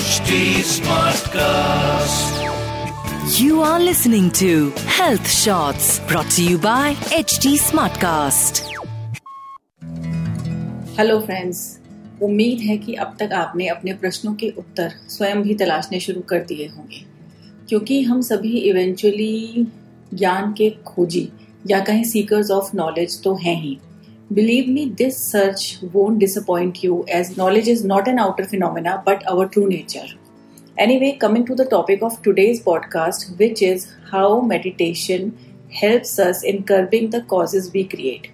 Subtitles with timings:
[0.00, 0.34] HD
[0.66, 2.36] Smartcast.
[3.38, 8.60] You are listening to Health Shots brought to you by HT Smartcast.
[10.98, 11.60] Hello friends
[12.22, 16.44] उम्मीद है कि अब तक आपने अपने प्रश्नों के उत्तर स्वयं भी तलाशने शुरू कर
[16.44, 17.04] दिए होंगे
[17.68, 19.66] क्योंकि हम सभी इवेंचुअली
[20.14, 21.28] ज्ञान के खोजी
[21.70, 23.78] या कहीं सीकर्स ऑफ़ नॉलेज तो हैं ही
[24.32, 29.28] Believe me, this search won't disappoint you as knowledge is not an outer phenomena but
[29.28, 30.06] our true nature.
[30.78, 35.36] Anyway, coming to the topic of today's podcast, which is how meditation
[35.72, 38.30] helps us in curbing the causes we create.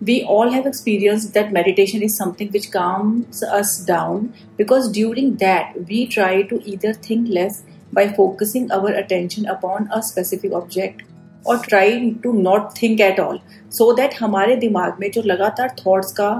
[0.00, 5.88] We all have experienced that meditation is something which calms us down because during that
[5.88, 11.02] we try to either think less by focusing our attention upon a specific object
[11.46, 13.38] और try to not think at all
[13.72, 16.30] so that हमारे दिमाग में जो लगातार thoughts का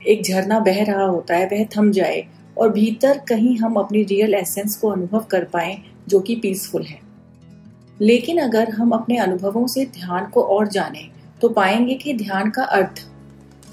[0.00, 2.24] एक झरना बह रहा होता है, वह थम जाए
[2.58, 5.76] और भीतर कहीं हम अपनी रियल एसेंस को अनुभव कर पाए,
[6.08, 6.98] जो कि पीसफुल है।
[8.00, 11.08] लेकिन अगर हम अपने अनुभवों से ध्यान को और जानें
[11.42, 13.06] तो पाएँगे कि ध्यान का अर्थ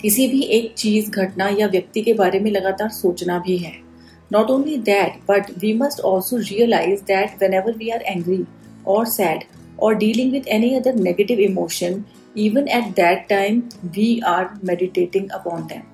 [0.02, 3.72] किसी भी एक चीज़, घटना या व्यक्ति के बारे में लगातार सोचना भी है।
[4.32, 8.44] Not only that but we must also realise that whenever we are angry
[8.88, 9.44] और sad
[9.78, 15.68] or dealing with any other negative emotion, even at that time we are meditating upon
[15.68, 15.86] them.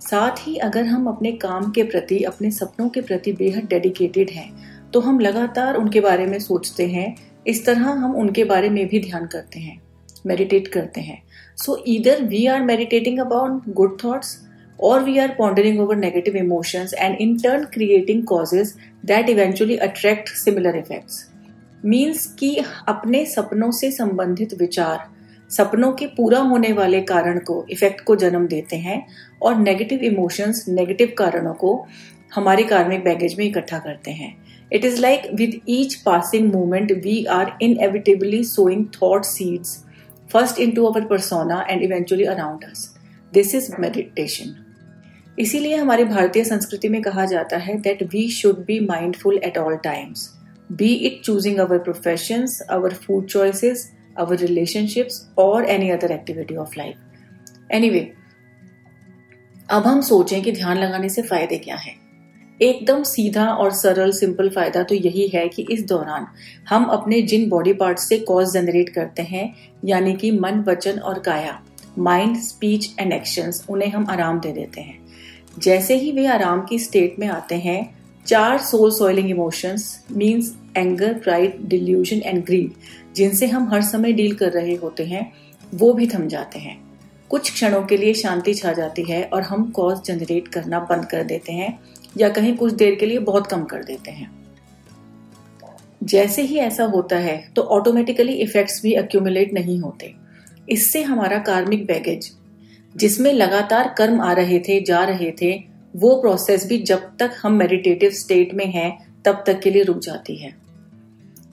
[0.00, 4.48] साथ ही अगर हम अपने काम के प्रति अपने सपनों के प्रति बेहद डेडिकेटेड हैं
[4.92, 7.14] तो हम लगातार उनके बारे में सोचते हैं
[7.46, 9.80] इस तरह हम उनके बारे में भी ध्यान करते हैं
[10.26, 11.22] मेडिटेट करते हैं
[11.64, 14.36] सो इधर we are meditating about good thoughts
[14.78, 20.28] or we are pondering over negative emotions and in turn creating causes that eventually attract
[20.28, 21.30] similar effects.
[21.84, 22.56] Means कि
[22.88, 25.06] अपने सपनों से संबंधित विचार,
[25.50, 29.04] सपनों के पूरा होने वाले कारण को इफ़ेक्ट को जन्म देते हैं
[29.42, 31.74] और नेगेटिव इमोशंस नेगेटिव कारणों को
[32.34, 34.34] हमारे कार्मिक बैगेज में इकट्ठा करते हैं।
[34.72, 39.78] It is like with each passing movement we are inevitably sowing thought seeds
[40.30, 42.88] first into our persona and eventually around us
[43.32, 44.54] this is meditation
[45.38, 49.76] इसीलिए हमारी भारतीय संस्कृति में कहा जाता है that we should be mindful at all
[49.84, 50.28] times
[50.70, 56.76] be it choosing our professions, our food choices, our relationships, or any other activity of
[56.76, 56.96] life.
[57.70, 58.06] Anyway,
[59.70, 61.94] अब हम सोचें कि ध्यान लगाने से फ़ायदे क्या हैं
[62.60, 66.26] एकदम सीधा और सरल सिंपल फ़ायदा तो यही है कि इस दौरान
[66.68, 69.52] हम अपने जिन बॉडी पार्ट से कॉज जनरेट करते हैं
[69.84, 71.58] यानी कि मन वचन और काया
[71.98, 75.02] माइंड स्पीच एंड एक्शंस उन्हें हम आराम दे देते हैं
[75.58, 77.82] जैसे ही वे आराम की स्टेट में आते हैं
[78.26, 82.70] चार soul soiling emotions means anger pride delusion and greed
[83.16, 85.32] जिनसे हम हर समय डील कर रहे होते हैं,
[85.74, 86.76] वो भी थम जाते हैं।
[87.30, 91.22] कुछ क्षणों के लिए शांति छा जाती है और हम कॉज जनरेट करना बंद कर
[91.24, 91.78] देते हैं
[92.18, 94.30] या कहीं कुछ देर के लिए बहुत कम कर देते हैं।
[96.02, 100.12] जैसे ही ऐसा होता है तो ऑटोमेटिकली इफेक्ट्स भी अक्यूमुलेट नहीं होते।
[100.68, 102.30] इससे हमारा कार्मिक बैगेज
[102.94, 105.52] जिसमें लगातार कर्म आ रहे थे, जा रहे थे
[105.94, 109.98] वो प्रोसेस भी जब तक हम मेडिटेटिव स्टेट में हैं, तब तक के लिए रुक
[109.98, 110.52] जाती है।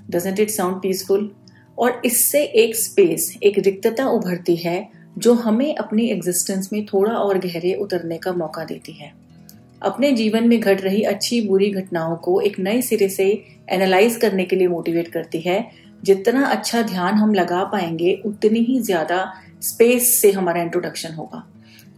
[0.10, 1.30] डजेंट इट साउंड पीसफुल
[1.78, 4.88] और इससे एक स्पेस एक रिक्तता उभरती है,
[5.18, 9.12] जो हमें अपनी एग्जिस्टेंस में थोड़ा और गहरे उतरने का मौका देती है।
[9.82, 13.26] अपने जीवन में घट रही अच्छी बुरी घटनाओं को एक नए सिरे से
[13.70, 15.66] एनालाइज करने के लिए मोटिवेट करती है।
[16.04, 21.44] जितना अच्छा ध्यान हम लगा पाएँगे, उतनी ही ज़्यादा स्पेस से हमारा इंट्रोडक्शन होगा।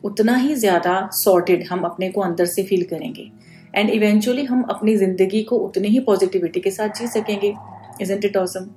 [0.04, 3.30] उतना ही ज़्यादा सॉर्टेड हम अपने को अंदर से फील करेंगे।
[3.76, 7.54] एंड इवेंचुअली हम अपनी ज़िंदगी को उतनी ही पॉजिटिविटी के साथ जी सकेंगे।
[8.02, 8.70] Isn't it awesome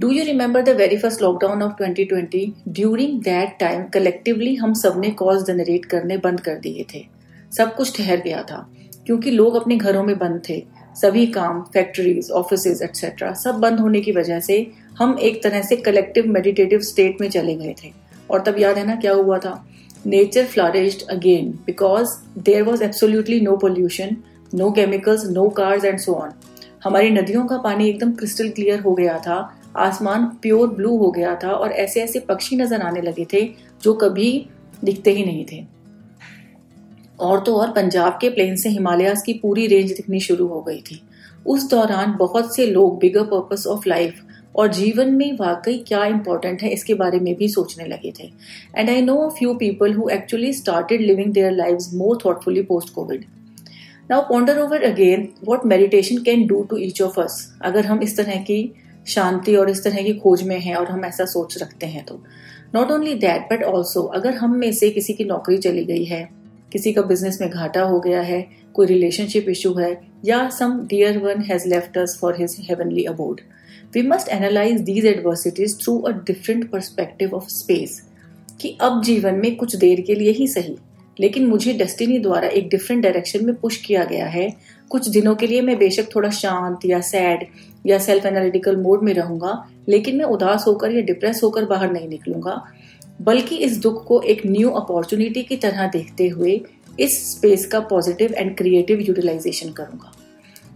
[0.00, 5.10] do you remember the very first lockdown of 2020 during that time collectively हम सबने
[5.10, 7.04] कॉज जनरेट करने बंद कर दिए थे।
[7.52, 8.66] सब कुछ ठहर गया था।
[9.06, 10.62] क्योंकि लोग अपने घरों में बंद थे।
[10.96, 14.66] सभी काम फैक्ट्रीज ऑफ़िस एक्सेट्रा सब बंद होने की वजह से
[14.98, 17.92] हम एक तरह से कलेक्टिव मेडिटेटिव स्टेट में चले गए थे।
[18.30, 19.52] और तब याद है ना क्या हुआ था?
[20.06, 24.22] Nature flourished again because there was absolutely no pollution,
[24.52, 26.34] no chemicals, no cars and so on.
[26.84, 29.38] हमारी नदियों का पानी एकदम क्रिस्टल क्लियर हो गया था
[29.76, 33.42] आसमान प्योर ब्लू हो गया था और ऐसे ऐसे पक्षी नज़र आने लगे थे
[33.82, 34.28] जो कभी
[34.84, 35.64] दिखते ही नहीं थे
[37.20, 40.80] और तो और पंजाब के प्लेन से हिमालयास की पूरी रेंज दिखनी शुरू हो गई
[40.90, 41.00] थी
[41.46, 44.22] उस दौरान बहुत से लोग बिगर पर्पस ऑफ़ लाइफ
[44.56, 48.30] और जीवन में वाकई क्या इंपॉर्टेंट है, इसके बारे में भी सोचने लगे थे।
[48.76, 53.24] And I know few people who actually started living their live more thoughtfully post Covid
[54.10, 58.16] now ponder over again what meditation can do to each of us अगर हम इस
[58.16, 58.60] तरह की
[59.06, 62.22] शांति और इस तरह की खोज में हैं और हम ऐसा सोच रखते हैं तो।
[62.74, 66.28] Not only that but also अगर हम में से किसी की नौकरी चली गई है,
[66.72, 68.40] किसी का बिज़नेस में घाटा हो गया है,
[68.74, 69.90] कोई रिलेशनशिप इशू है,
[70.24, 73.40] या some dear one has left us for his heavenly abode
[73.94, 78.00] we must analyse these adversities through a different perspective of space
[78.60, 80.76] कि अब जीवन में कुछ देर के लिए ही सही,
[81.16, 84.48] लेकिन मुझे डेस्टिनी द्वारा एक डिफरेंट डायरेक्शन में पुश किया गया है।
[84.90, 87.46] कुछ दिनों के लिए मैं बेशक थोड़ा शांत या सैड
[87.86, 92.08] या सेल्फ एनालिटिकल मोड में रहूँगा, लेकिन मैं उदास होकर या डिप्रेस होकर बाहर नहीं
[92.08, 92.62] निकलूँगा।
[93.22, 96.60] बल्कि इस दुख को एक न्यू अपॉर्चुनिटी की तरह देखते हुए
[96.98, 100.12] इस स्पेस का पॉजिटिव एंड क्रिएटिव यूटिलाइजेशन करूँगा।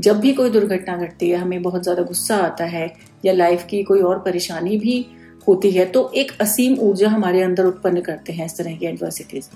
[0.00, 2.92] जब भी कोई दुर्घटना घटती है, हमें बहुत ज़्यादा गुस्सा आता है
[3.24, 5.04] या लाइफ की कोई और परेशानी भी
[5.48, 9.48] होती है तो एक असीम ऊर्जा हमारे अंदर उत्पन्न करते हैं इस तरह की एडवर्सिटीज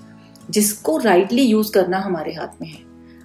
[0.50, 2.78] जिसको राइटली यूज़ करना हमारे हाथ में है।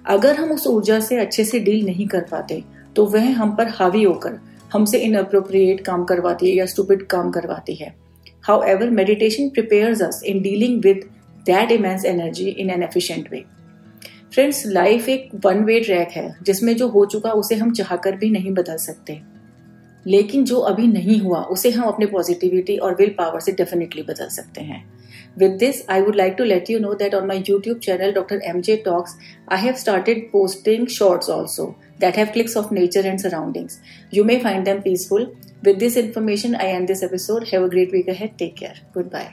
[0.06, 2.62] अगर हम उस ऊर्जा से अच्छे से डील नहीं कर पाते
[2.96, 4.38] तो वह हम पर हावी होकर
[4.72, 7.94] हमसे इनअप्रोप्रिएट काम करवाती है या स्टूपिड काम करवाती है।
[8.64, 11.08] However meditation prepares us in dealing with
[11.46, 13.44] that immense energy in an efficient way
[14.32, 18.30] friends life एक वन वे ट्रैक है, जिसमें जो हो चुका उसे हम चाहकर भी
[18.30, 19.20] नहीं बदल सकते।
[20.06, 24.28] लेकिन जो अभी नहीं हुआ, उसे हम अपने पॉजिटिविटी और विल पावर से डेफिनेटली बदल
[24.28, 24.84] सकते हैं।
[25.38, 28.40] With this I would like to let you know that on my YouTube channel doctor
[28.44, 29.16] M J talks
[29.52, 31.66] I have started posting shorts also
[32.00, 33.78] that have clicks of nature and surroundings
[34.14, 35.30] you may find them peaceful
[35.64, 39.32] with this information I end this episode have a great week ahead take care goodbye